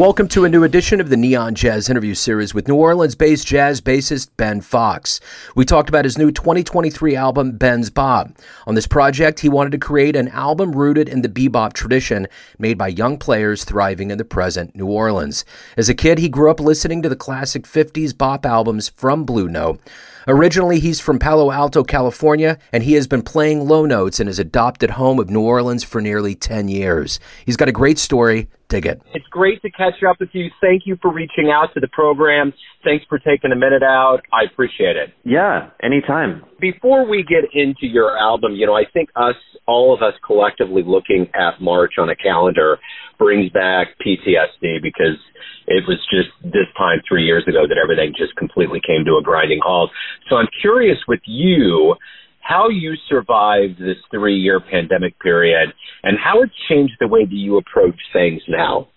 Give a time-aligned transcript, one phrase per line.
[0.00, 3.46] Welcome to a new edition of the Neon Jazz interview series with New Orleans based
[3.46, 5.20] jazz bassist Ben Fox.
[5.54, 8.30] We talked about his new 2023 album, Ben's Bop.
[8.66, 12.28] On this project, he wanted to create an album rooted in the bebop tradition
[12.58, 15.44] made by young players thriving in the present New Orleans.
[15.76, 19.48] As a kid, he grew up listening to the classic 50s bop albums from Blue
[19.48, 19.82] Note.
[20.26, 24.38] Originally, he's from Palo Alto, California, and he has been playing low notes in his
[24.38, 27.20] adopted home of New Orleans for nearly 10 years.
[27.44, 28.48] He's got a great story.
[28.70, 29.02] Dig it.
[29.14, 30.48] It's great to catch up with you.
[30.60, 32.52] Thank you for reaching out to the program.
[32.84, 34.20] Thanks for taking a minute out.
[34.32, 35.10] I appreciate it.
[35.24, 36.44] Yeah, anytime.
[36.60, 39.34] Before we get into your album, you know, I think us,
[39.66, 42.78] all of us collectively looking at March on a calendar
[43.18, 45.18] brings back PTSD because
[45.66, 49.22] it was just this time three years ago that everything just completely came to a
[49.22, 49.90] grinding halt.
[50.28, 51.96] So I'm curious with you
[52.40, 55.70] how you survived this three year pandemic period
[56.02, 58.88] and how it changed the way that you approach things now.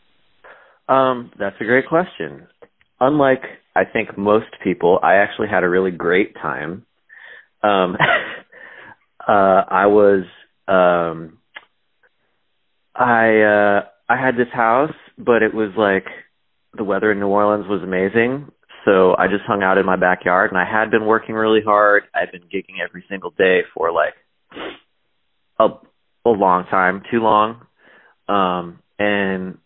[0.87, 2.47] Um, that's a great question.
[2.99, 3.43] Unlike
[3.75, 6.85] I think most people, I actually had a really great time.
[7.63, 7.97] Um,
[9.27, 10.25] uh, I was
[10.67, 11.39] um,
[12.95, 16.05] I uh, I had this house, but it was like
[16.75, 18.51] the weather in New Orleans was amazing.
[18.85, 22.03] So I just hung out in my backyard and I had been working really hard.
[22.13, 24.13] I'd been gigging every single day for like
[25.59, 25.69] a
[26.25, 27.65] a long time, too long.
[28.27, 29.57] Um and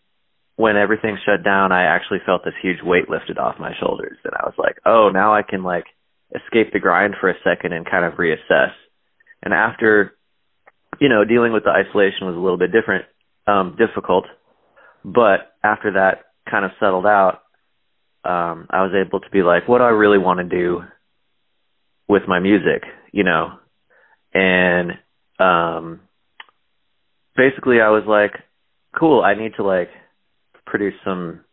[0.56, 4.34] when everything shut down, I actually felt this huge weight lifted off my shoulders and
[4.34, 5.86] I was like, "Oh, now I can like
[6.34, 8.72] escape the grind for a second and kind of reassess."
[9.42, 10.14] And after
[11.00, 13.04] you know, dealing with the isolation was a little bit different
[13.46, 14.24] um difficult,
[15.04, 17.42] but after that kind of settled out,
[18.24, 20.82] um, I was able to be like, what do I really want to do
[22.08, 23.58] with my music, you know?
[24.34, 24.92] And
[25.38, 26.00] um,
[27.38, 28.32] basically, I was like,
[28.98, 29.88] cool, I need to like
[30.66, 31.44] produce some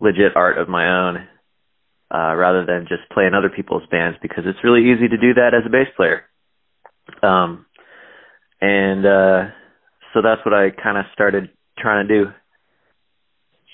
[0.00, 1.28] legit art of my own
[2.12, 5.34] uh, rather than just play in other people's bands because it's really easy to do
[5.34, 6.22] that as a bass player.
[7.22, 7.66] Um,
[8.60, 9.50] and uh,
[10.12, 12.30] so that's what I kind of started trying to do.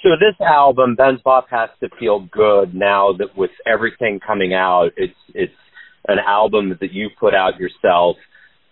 [0.03, 4.91] So this album, Ben's Bop, has to feel good now that with everything coming out,
[4.97, 5.53] it's it's
[6.09, 8.16] an album that you put out yourself.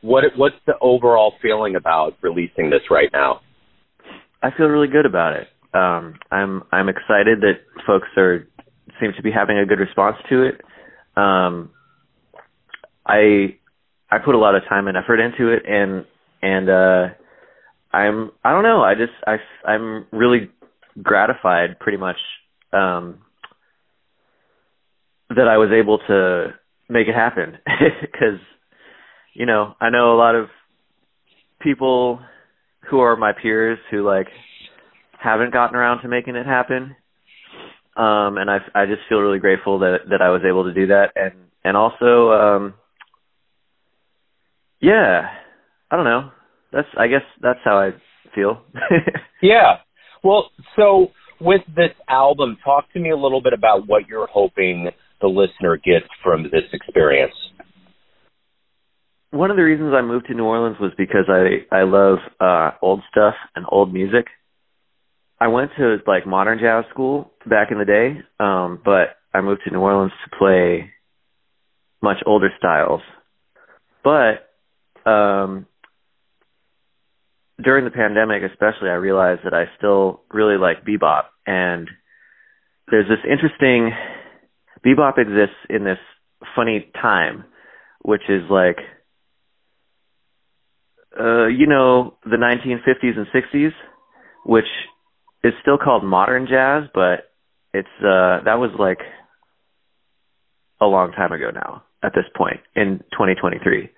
[0.02, 3.40] What what's the overall feeling about releasing this right now?
[4.42, 5.48] I feel really good about it.
[5.74, 8.46] Um, I'm I'm excited that folks are
[9.00, 10.60] seem to be having a good response to it.
[11.16, 11.70] Um,
[13.06, 13.56] I
[14.10, 16.04] I put a lot of time and effort into it, and
[16.42, 17.14] and uh,
[17.92, 18.82] I'm I don't know.
[18.82, 19.36] I just I
[19.68, 20.50] I'm really
[21.02, 22.16] gratified pretty much
[22.72, 23.18] um
[25.30, 26.54] that I was able to
[26.88, 27.58] make it happen
[28.00, 28.40] because
[29.34, 30.48] you know I know a lot of
[31.60, 32.20] people
[32.90, 34.28] who are my peers who like
[35.18, 36.96] haven't gotten around to making it happen.
[37.96, 40.88] Um and I I just feel really grateful that that I was able to do
[40.88, 41.12] that.
[41.16, 42.74] And and also um
[44.80, 45.28] yeah
[45.90, 46.30] I don't know.
[46.72, 47.90] That's I guess that's how I
[48.34, 48.62] feel.
[49.42, 49.78] Yeah.
[50.22, 51.08] Well, so
[51.40, 55.76] with this album, talk to me a little bit about what you're hoping the listener
[55.76, 57.32] gets from this experience.
[59.30, 62.72] One of the reasons I moved to New Orleans was because I I love uh
[62.82, 64.26] old stuff and old music.
[65.40, 69.62] I went to like modern jazz school back in the day, um, but I moved
[69.64, 70.90] to New Orleans to play
[72.02, 73.02] much older styles.
[74.02, 74.48] But
[75.08, 75.66] um
[77.62, 81.88] during the pandemic, especially, I realized that I still really like bebop, and
[82.90, 83.92] there's this interesting
[84.84, 85.98] bebop exists in this
[86.56, 87.44] funny time,
[88.02, 88.78] which is like,
[91.18, 93.72] uh, you know, the 1950s and 60s,
[94.44, 94.64] which
[95.42, 97.30] is still called modern jazz, but
[97.72, 98.98] it's uh that was like
[100.80, 103.90] a long time ago now at this point in 2023.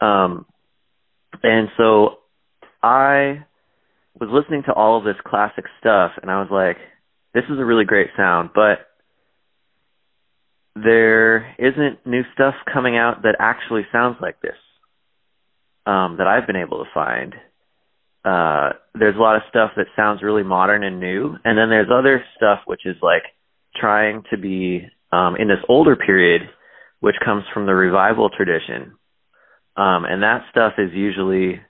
[0.00, 0.46] Um,
[1.42, 2.18] and so
[2.82, 3.44] I
[4.18, 6.76] was listening to all of this classic stuff and I was like,
[7.34, 8.88] this is a really great sound, but
[10.74, 14.56] there isn't new stuff coming out that actually sounds like this
[15.86, 17.34] um, that I've been able to find.
[18.24, 21.88] Uh, there's a lot of stuff that sounds really modern and new, and then there's
[21.92, 23.22] other stuff which is like
[23.74, 26.42] trying to be um, in this older period,
[27.00, 28.94] which comes from the revival tradition,
[29.76, 31.60] um, and that stuff is usually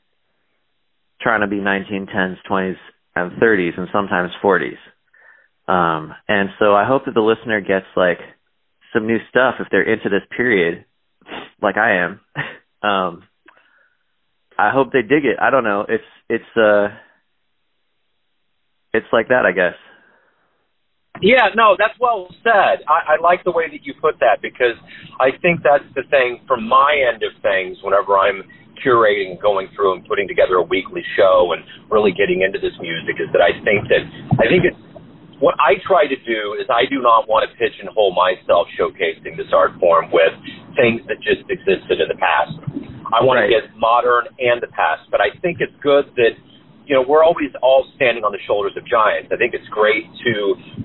[1.23, 2.77] trying to be 1910s, 20s,
[3.15, 4.77] and 30s, and sometimes 40s.
[5.69, 8.19] Um, and so I hope that the listener gets like
[8.93, 10.85] some new stuff if they're into this period,
[11.63, 12.21] like I am.
[12.83, 13.23] um,
[14.59, 15.37] I hope they dig it.
[15.41, 15.85] I don't know.
[15.89, 16.89] It's it's uh,
[18.93, 19.75] it's like that, I guess.
[21.21, 22.83] Yeah, no, that's well said.
[22.89, 24.75] I, I like the way that you put that because
[25.21, 28.43] I think that's the thing from my end of things whenever I'm
[28.81, 33.21] curating, going through and putting together a weekly show and really getting into this music
[33.23, 34.03] is that I think that
[34.41, 34.81] I think it's
[35.39, 39.51] what I try to do is I do not want to pigeonhole myself showcasing this
[39.51, 40.31] art form with
[40.79, 42.55] things that just existed in the past.
[43.13, 43.47] I want right.
[43.47, 46.35] to get modern and the past, but I think it's good that
[46.87, 49.31] you know, we're always all standing on the shoulders of giants.
[49.31, 50.33] I think it's great to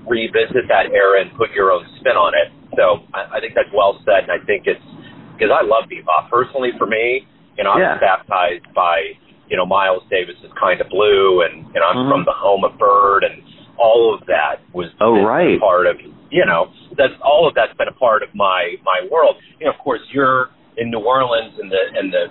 [0.06, 2.54] revisit that era and put your own spin on it.
[2.78, 4.82] So I, I think that's well said, and I think it's
[5.34, 6.70] because I love bebop personally.
[6.78, 7.26] For me,
[7.58, 7.92] you know, I yeah.
[7.98, 9.18] was baptized by
[9.50, 12.12] you know Miles Davis's Kind of Blue, and and I'm mm-hmm.
[12.14, 13.42] from the home of Bird, and
[13.74, 15.98] all of that was oh right part of
[16.30, 19.36] you know that's all of that's been a part of my my world.
[19.58, 22.24] You know, of course, you're in New Orleans, and the and the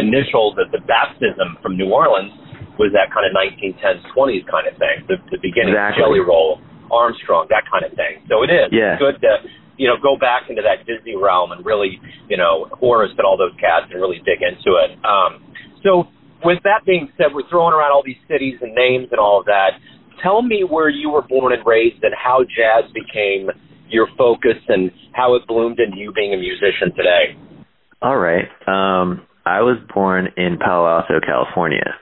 [0.00, 2.32] initial the, the baptism from New Orleans
[2.78, 5.06] was that kind of 1910s, 20s kind of thing.
[5.06, 6.02] The, the beginning exactly.
[6.02, 6.58] Jelly Roll,
[6.90, 8.18] Armstrong, that kind of thing.
[8.26, 8.98] So it is yeah.
[8.98, 9.46] good to
[9.76, 11.98] you know go back into that Disney realm and really
[12.28, 14.98] you know Horace and all those cats and really dig into it.
[15.04, 15.42] Um,
[15.82, 16.08] so
[16.44, 19.46] with that being said, we're throwing around all these cities and names and all of
[19.46, 19.80] that.
[20.22, 23.50] Tell me where you were born and raised and how jazz became
[23.88, 27.36] your focus and how it bloomed into you being a musician today.
[28.04, 28.44] All right.
[28.66, 31.94] Um, I was born in Palo Alto, California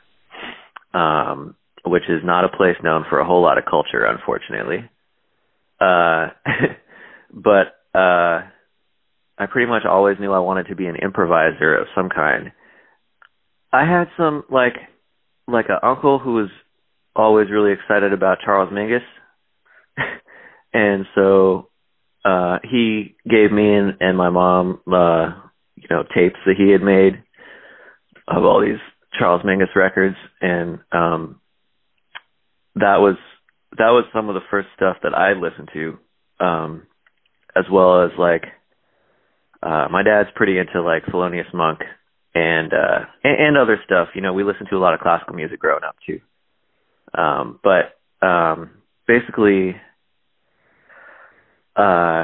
[0.95, 4.89] um, which is not a place known for a whole lot of culture, unfortunately.
[5.81, 6.29] Uh,
[7.33, 8.43] but uh,
[9.39, 12.53] I pretty much always knew I wanted to be an improviser of some kind.
[13.73, 14.75] I had some like
[15.49, 16.51] like an uncle who was
[17.17, 19.01] always really excited about Charles Mingus,
[20.75, 21.69] and so
[22.25, 25.33] uh he gave me and, and my mom uh
[25.83, 27.23] you know tapes that he had made
[28.29, 28.81] of all these
[29.19, 31.41] Charles Mingus records, and um,
[32.77, 33.17] that was
[33.73, 35.99] that was some of the first stuff that I listened to,
[36.45, 36.87] um,
[37.57, 38.45] as well as like
[39.63, 41.81] uh, my dad's pretty into like Thelonious Monk
[42.35, 44.09] and uh, and, and other stuff.
[44.15, 46.21] You know, we listened to a lot of classical music growing up too.
[47.15, 48.71] Um, but um,
[49.07, 49.77] basically,
[51.77, 52.23] uh,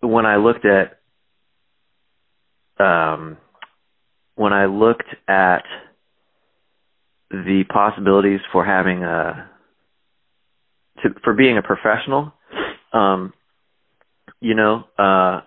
[0.00, 0.98] when I looked at
[2.78, 3.38] um,
[4.36, 5.64] when I looked at
[7.30, 9.50] the possibilities for having a
[11.02, 12.32] to for being a professional,
[12.92, 13.32] um,
[14.40, 15.40] you know, uh,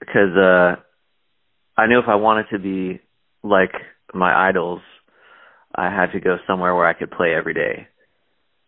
[0.00, 0.76] because uh,
[1.76, 3.00] I knew if I wanted to be
[3.42, 3.72] like
[4.14, 4.80] my idols,
[5.74, 7.88] I had to go somewhere where I could play every day,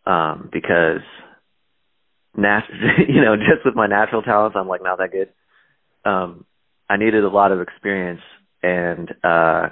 [0.05, 1.01] um, because
[2.37, 2.69] nat-
[3.09, 5.29] you know, just with my natural talents, I'm like not that good.
[6.09, 6.45] Um,
[6.89, 8.21] I needed a lot of experience
[8.63, 9.69] and uh,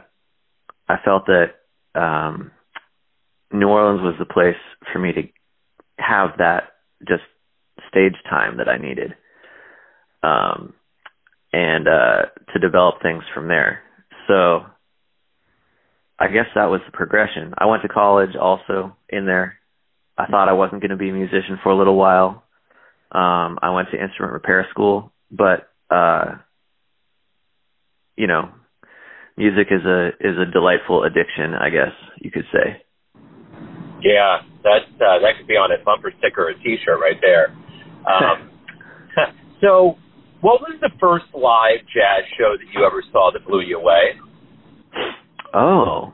[0.87, 1.55] I felt that
[1.99, 2.51] um,
[3.51, 4.57] New Orleans was the place
[4.91, 5.23] for me to
[5.97, 6.73] have that
[7.07, 7.23] just
[7.89, 9.15] stage time that I needed,
[10.23, 10.73] um,
[11.53, 12.21] and uh,
[12.53, 13.81] to develop things from there.
[14.27, 14.65] So
[16.19, 17.53] I guess that was the progression.
[17.57, 19.55] I went to college also in there.
[20.17, 22.43] I thought I wasn't going to be a musician for a little while.
[23.11, 26.35] Um, I went to instrument repair school, but uh,
[28.15, 28.49] you know,
[29.37, 32.81] music is a is a delightful addiction, I guess you could say.
[34.01, 37.55] Yeah, that uh, that could be on a bumper sticker or a T-shirt right there.
[38.05, 38.51] Um,
[39.61, 39.97] so,
[40.41, 44.19] what was the first live jazz show that you ever saw that blew you away?
[45.53, 46.13] Oh,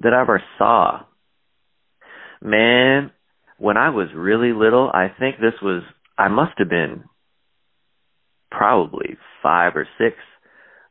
[0.00, 1.02] that I ever saw.
[2.40, 3.10] Man,
[3.58, 5.82] when I was really little, I think this was
[6.16, 7.04] I must have been
[8.50, 10.16] probably five or six.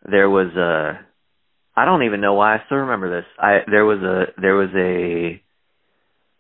[0.08, 1.00] There was a
[1.76, 3.26] I don't even know why I still remember this.
[3.38, 5.42] I there was a there was a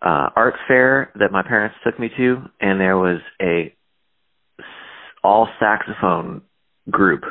[0.02, 3.74] uh art fair that my parents took me to and there was a
[5.24, 6.42] all saxophone
[6.90, 7.24] group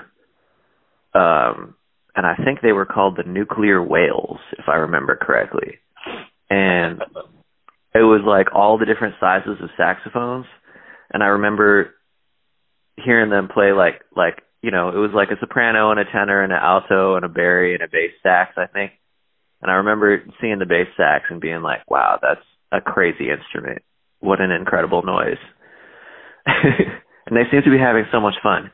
[1.15, 1.75] um
[2.15, 5.79] and I think they were called the Nuclear Whales if I remember correctly.
[6.49, 7.03] And
[7.95, 10.47] it was like all the different sizes of saxophones
[11.13, 11.95] and I remember
[12.97, 16.43] hearing them play like like you know, it was like a soprano and a tenor
[16.43, 18.91] and an alto and a bari and a bass sax, I think.
[19.63, 22.43] And I remember seeing the bass sax and being like, wow, that's
[22.75, 23.87] a crazy instrument.
[24.19, 25.39] What an incredible noise.
[26.51, 28.73] and they seem to be having so much fun.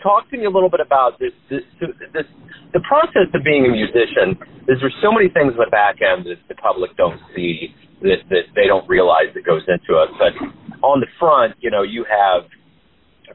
[0.00, 1.66] Talk to me a little bit about this, this,
[2.14, 2.30] this,
[2.72, 4.38] the process of being a musician.
[4.70, 8.22] Is there so many things in the back end that the public don't see, that,
[8.30, 10.10] that they don't realize that goes into it.
[10.22, 10.38] But
[10.86, 12.46] on the front, you know, you have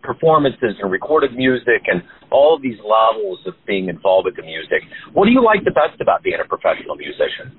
[0.02, 4.82] performances and recorded music and all these levels of being involved with the music.
[5.14, 7.52] What do you like the best about being a professional musician?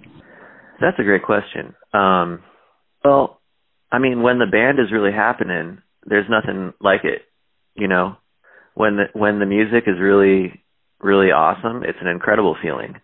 [0.80, 1.74] That's a great question.
[1.92, 2.42] Um,
[3.04, 3.40] well,
[3.92, 7.22] I mean, when the band is really happening, there's nothing like it.
[7.76, 8.16] You know,
[8.74, 10.64] when the when the music is really
[11.00, 12.94] really awesome, it's an incredible feeling.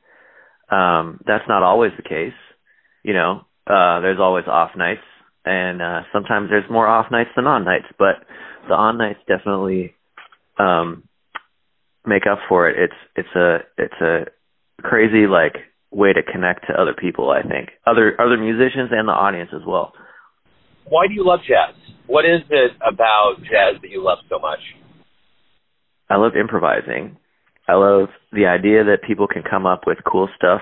[0.70, 2.36] Um, that's not always the case.
[3.02, 5.00] You know, uh, there's always off nights,
[5.44, 7.86] and uh, sometimes there's more off nights than on nights.
[7.98, 8.24] But
[8.68, 9.94] the on nights definitely
[10.58, 11.04] um,
[12.06, 12.76] make up for it.
[12.78, 15.56] It's it's a it's a crazy like
[15.90, 17.30] way to connect to other people.
[17.30, 19.92] I think other other musicians and the audience as well.
[20.88, 21.74] Why do you love jazz?
[22.06, 24.58] What is it about jazz that you love so much?
[26.08, 27.16] I love improvising.
[27.68, 30.60] I love the idea that people can come up with cool stuff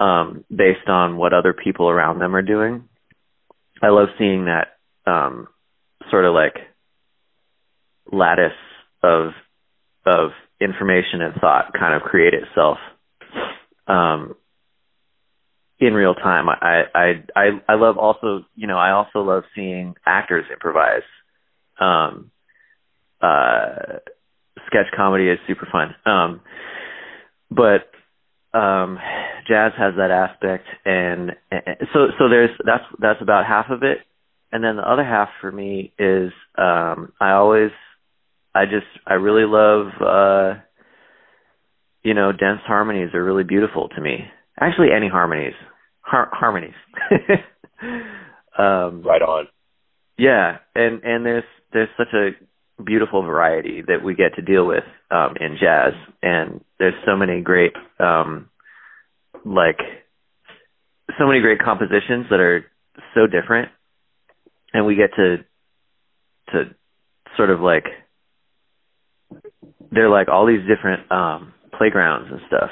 [0.00, 2.88] um, based on what other people around them are doing.
[3.82, 4.76] I love seeing that
[5.06, 5.48] um,
[6.10, 6.56] sort of like
[8.10, 8.52] lattice
[9.02, 9.32] of
[10.06, 12.78] of information and thought kind of create itself
[13.86, 14.34] um,
[15.78, 16.48] in real time.
[16.48, 21.02] I, I I I love also you know I also love seeing actors improvise.
[21.80, 22.30] Um,
[23.20, 23.98] uh,
[24.66, 25.94] sketch comedy is super fun.
[26.06, 26.40] Um,
[27.50, 27.90] but
[28.54, 28.98] um,
[29.48, 33.98] jazz has that aspect, and, and so so there's that's that's about half of it,
[34.52, 37.70] and then the other half for me is um, I always
[38.54, 40.60] I just I really love uh,
[42.02, 44.26] you know dense harmonies are really beautiful to me.
[44.60, 45.54] Actually, any harmonies,
[46.02, 46.74] Har- harmonies.
[48.58, 49.48] um, right on.
[50.16, 52.30] Yeah, and and there's there's such a
[52.82, 57.40] beautiful variety that we get to deal with um, in jazz, and there's so many
[57.40, 58.48] great, um,
[59.44, 59.78] like,
[61.18, 62.64] so many great compositions that are
[63.14, 63.68] so different,
[64.72, 65.36] and we get to
[66.52, 66.74] to
[67.36, 67.84] sort of like
[69.90, 72.70] they're like all these different um playgrounds and stuff.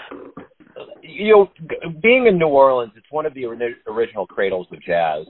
[1.03, 3.45] You know, being in New Orleans, it's one of the
[3.87, 5.27] original cradles of jazz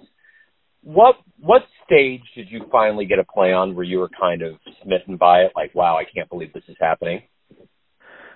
[0.83, 4.55] what what stage did you finally get a play on where you were kind of
[4.83, 5.53] smitten by it?
[5.55, 7.23] Like, wow, I can't believe this is happening.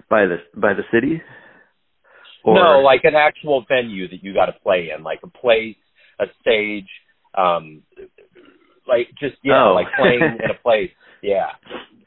[0.08, 1.20] By the by the city?
[2.44, 2.54] Or...
[2.54, 5.76] No, like an actual venue that you got to play in, like a place,
[6.20, 6.88] a stage,
[7.36, 7.82] um,
[8.86, 9.74] like just yeah, oh.
[9.74, 10.90] like playing in a place.
[11.22, 11.46] Yeah,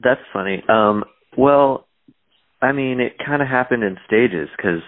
[0.02, 0.62] that's funny.
[0.68, 1.04] Um,
[1.36, 1.88] well,
[2.62, 4.80] I mean, it kind of happened in stages because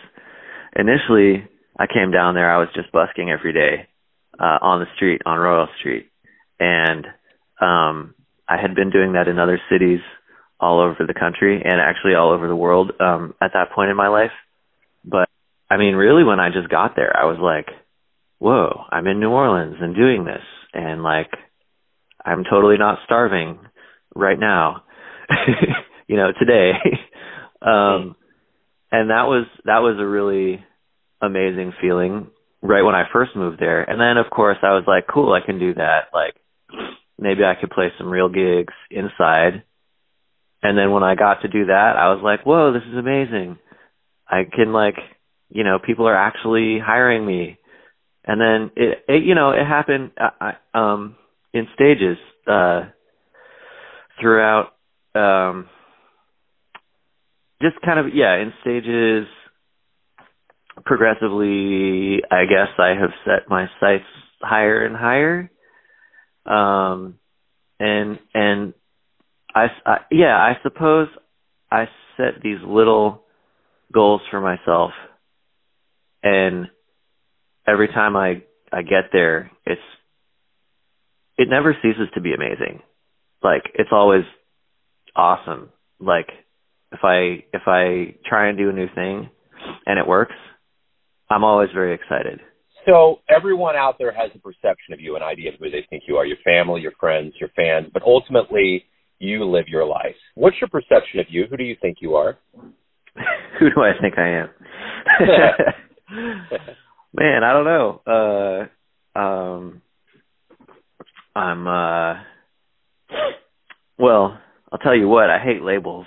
[0.75, 1.45] initially
[1.77, 3.89] I came down there, I was just busking every day
[4.39, 6.11] uh, on the street on Royal Street,
[6.59, 7.07] and
[7.61, 8.15] um,
[8.49, 10.01] I had been doing that in other cities
[10.61, 13.97] all over the country and actually all over the world um, at that point in
[13.97, 14.31] my life.
[15.05, 15.29] But
[15.71, 17.75] I mean, really, when I just got there, I was like,
[18.39, 21.31] "Whoa, I'm in New Orleans and doing this, and like,
[22.25, 23.59] I'm totally not starving
[24.15, 24.85] right now,
[26.07, 26.73] you know, today."
[27.63, 28.17] um,
[28.93, 30.63] and that was that was a really
[31.23, 32.29] amazing feeling
[32.63, 33.83] right when I first moved there.
[33.83, 36.07] And then of course I was like, cool, I can do that.
[36.15, 36.35] Like
[37.19, 39.65] maybe I could play some real gigs inside.
[40.63, 43.59] And then when I got to do that, I was like, whoa, this is amazing.
[44.29, 44.95] I can like,
[45.51, 47.59] you know, people are actually hiring me.
[48.25, 51.17] And then it, it you know, it happened uh, um
[51.53, 52.17] in stages
[52.47, 52.83] uh
[54.21, 54.73] throughout
[55.15, 55.69] um
[57.61, 59.27] just kind of yeah, in stages
[60.85, 64.05] progressively, I guess I have set my sights
[64.41, 65.51] higher and higher.
[66.47, 67.19] Um,
[67.79, 68.75] and and
[69.55, 71.09] I, I yeah, I suppose
[71.71, 71.87] I
[72.17, 73.23] set these little
[73.93, 74.93] goals for myself,
[76.23, 76.69] and
[77.67, 79.81] every time I I get there, it's
[81.39, 82.83] it never ceases to be amazing.
[83.43, 84.25] Like it's always
[85.15, 85.71] awesome.
[86.01, 86.29] Like
[86.93, 89.31] if I if I try and do a new thing
[89.87, 90.35] and it works,
[91.33, 92.41] I'm always very excited.
[92.87, 96.03] So everyone out there has a perception of you, an idea of who they think
[96.07, 98.85] you are, your family, your friends, your fans, but ultimately
[99.19, 100.17] you live your life.
[100.35, 101.47] What's your perception of you?
[101.49, 102.39] Who do you think you are?
[103.59, 104.49] who do I think I am?
[107.15, 108.69] Man, I don't know.
[109.15, 109.83] Uh um
[111.35, 112.23] I'm uh
[113.99, 114.39] well,
[114.71, 116.07] I'll tell you what, I hate labels.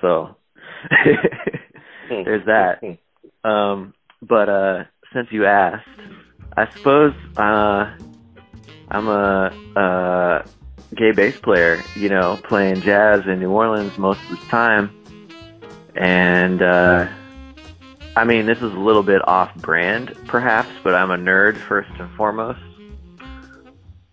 [0.00, 0.36] So
[2.08, 2.80] there's that.
[3.48, 5.88] Um but uh, since you asked,
[6.56, 7.96] I suppose uh,
[8.90, 10.44] I'm a, a
[10.94, 11.82] gay bass player.
[11.96, 14.90] You know, playing jazz in New Orleans most of the time,
[15.94, 17.08] and uh,
[18.16, 22.14] I mean, this is a little bit off-brand, perhaps, but I'm a nerd first and
[22.16, 22.60] foremost.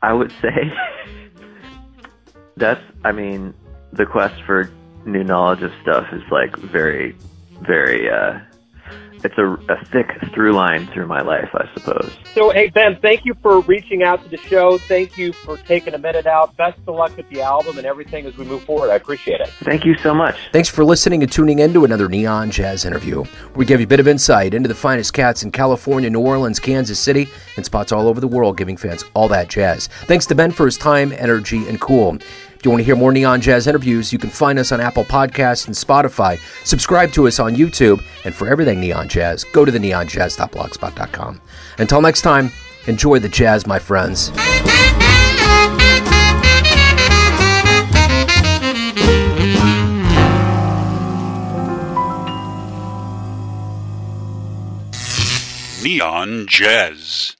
[0.01, 0.73] I would say
[2.55, 2.81] that's.
[3.03, 3.53] I mean,
[3.93, 4.71] the quest for
[5.05, 7.15] new knowledge of stuff is like very,
[7.61, 8.39] very uh,
[9.23, 12.11] it's a, a thick through line through my life, I suppose.
[12.33, 14.77] So, hey, Ben, thank you for reaching out to the show.
[14.77, 16.55] Thank you for taking a minute out.
[16.57, 18.89] Best of luck with the album and everything as we move forward.
[18.89, 19.49] I appreciate it.
[19.63, 20.35] Thank you so much.
[20.51, 23.23] Thanks for listening and tuning in to another Neon Jazz interview.
[23.55, 26.59] We give you a bit of insight into the finest cats in California, New Orleans,
[26.59, 29.87] Kansas City, and spots all over the world, giving fans all that jazz.
[30.05, 32.17] Thanks to Ben for his time, energy, and cool.
[32.57, 35.03] If you want to hear more Neon Jazz interviews, you can find us on Apple
[35.03, 36.39] Podcasts and Spotify.
[36.65, 38.03] Subscribe to us on YouTube.
[38.25, 41.39] And for everything Neon Jazz, go to the neonjazz.blogspot.com.
[41.77, 42.51] Until next time,
[42.87, 44.31] enjoy the jazz, my friends.
[55.83, 57.36] Neon Jazz.